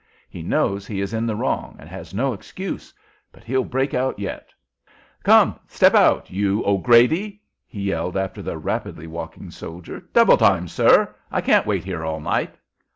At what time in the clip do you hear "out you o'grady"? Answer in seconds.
5.93-7.39